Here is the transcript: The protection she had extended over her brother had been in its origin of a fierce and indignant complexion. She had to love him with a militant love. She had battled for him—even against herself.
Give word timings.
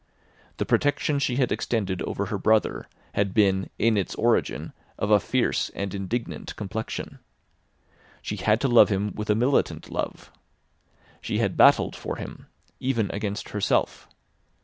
The 0.57 0.65
protection 0.65 1.19
she 1.19 1.35
had 1.35 1.51
extended 1.51 2.01
over 2.01 2.25
her 2.25 2.39
brother 2.39 2.87
had 3.13 3.35
been 3.35 3.69
in 3.77 3.97
its 3.97 4.15
origin 4.15 4.73
of 4.97 5.11
a 5.11 5.19
fierce 5.19 5.69
and 5.75 5.93
indignant 5.93 6.55
complexion. 6.55 7.19
She 8.23 8.37
had 8.37 8.59
to 8.61 8.67
love 8.67 8.89
him 8.89 9.13
with 9.13 9.29
a 9.29 9.35
militant 9.35 9.91
love. 9.91 10.31
She 11.21 11.37
had 11.37 11.55
battled 11.55 11.95
for 11.95 12.15
him—even 12.15 13.11
against 13.11 13.49
herself. 13.49 14.07